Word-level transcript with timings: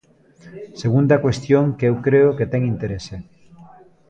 Segunda 0.81 1.21
cuestión 1.25 1.65
que 1.77 1.85
eu 1.89 1.95
creo 2.05 2.29
que 2.37 2.49
ten 2.51 2.61
interese. 2.73 3.15